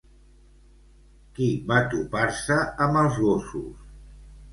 Qui 1.35 1.49
va 1.71 1.77
topar-se 1.91 2.57
amb 2.87 3.01
els 3.03 3.21
gossos? 3.27 3.85